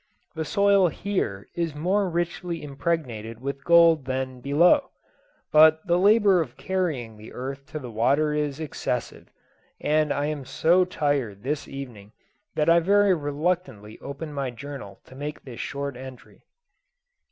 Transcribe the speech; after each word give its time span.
The 0.33 0.45
soil 0.45 0.87
here 0.87 1.47
is 1.53 1.75
more 1.75 2.09
richly 2.09 2.63
impregnated 2.63 3.39
with 3.39 3.63
gold 3.63 4.05
than 4.05 4.41
below; 4.41 4.89
but 5.51 5.85
the 5.85 5.99
labour 5.99 6.41
of 6.41 6.57
carrying 6.57 7.17
the 7.17 7.31
earth 7.33 7.67
to 7.67 7.77
the 7.77 7.91
water 7.91 8.33
is 8.33 8.59
excessive, 8.59 9.27
and 9.79 10.11
I 10.11 10.25
am 10.25 10.43
so 10.43 10.85
tired 10.85 11.43
this 11.43 11.67
evening 11.67 12.13
that 12.55 12.67
I 12.67 12.79
very 12.79 13.13
reluctantly 13.13 13.99
opened 13.99 14.33
my 14.33 14.49
journal 14.49 14.99
to 15.05 15.13
make 15.13 15.43
this 15.43 15.59
short 15.59 15.95
entry. 15.95 16.41